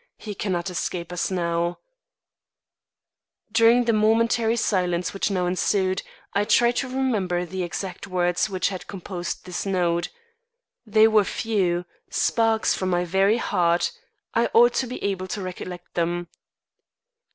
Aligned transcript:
He 0.17 0.33
cannot 0.33 0.71
escape 0.71 1.11
us 1.13 1.29
now_." 1.29 1.77
During 3.51 3.85
the 3.85 3.93
momentary 3.93 4.55
silence 4.55 5.13
which 5.13 5.29
now 5.29 5.45
ensued, 5.45 6.01
I 6.33 6.43
tried 6.43 6.77
to 6.77 6.87
remember 6.87 7.45
the 7.45 7.61
exact 7.61 8.07
words 8.07 8.49
which 8.49 8.69
had 8.69 8.87
composed 8.87 9.45
this 9.45 9.63
note. 9.63 10.09
They 10.87 11.07
were 11.07 11.23
few 11.23 11.85
sparks 12.09 12.73
from 12.73 12.89
my 12.89 13.05
very 13.05 13.37
heart 13.37 13.91
I 14.33 14.49
ought 14.55 14.73
to 14.73 14.87
be 14.87 15.03
able 15.03 15.27
to 15.27 15.41
recollect 15.43 15.93
them. 15.93 16.29